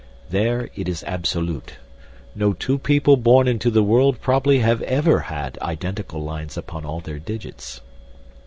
There 0.31 0.67
it 0.73 0.89
is 0.89 1.03
absolute. 1.03 1.75
No 2.33 2.53
two 2.53 2.79
people 2.79 3.17
born 3.17 3.47
into 3.47 3.69
the 3.69 3.83
world 3.83 4.19
probably 4.19 4.57
have 4.57 4.81
ever 4.81 5.19
had 5.19 5.59
identical 5.61 6.23
lines 6.23 6.57
upon 6.57 6.83
all 6.85 7.01
their 7.01 7.19
digits. 7.19 7.81